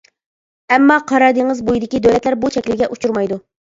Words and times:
ئەمما 0.75 0.95
قارا 1.13 1.29
دېڭىز 1.41 1.63
بويىدىكى 1.69 2.03
دۆلەتلەر 2.09 2.43
بۇ 2.43 2.55
چەكلىمىگە 2.59 2.93
ئۇچرىمايدۇ. 2.95 3.45